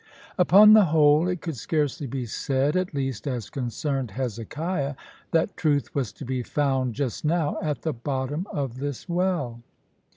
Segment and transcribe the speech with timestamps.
[0.39, 4.95] Upon the whole, it could scarcely be said, at least as concerned Hezekiah,
[5.29, 9.61] that truth was to be found, just now, at the bottom of this well.